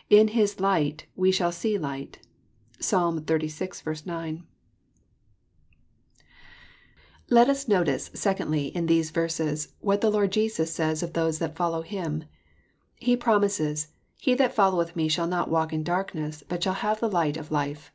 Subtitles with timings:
[0.18, 2.18] "In His light we shall see light."
[2.80, 3.26] (Psalm xxxvi.
[3.52, 4.42] 76 EXFOSITOBr THOUGHTS.
[7.28, 11.38] Let as notice, secondly, in these verses, what the Lard Jeaits say 8 of those
[11.38, 12.24] that foUow Him.
[12.94, 17.00] He promises, ^^ He that followeth Me shall not walk in darkness, bat shall have
[17.00, 17.92] the light of life."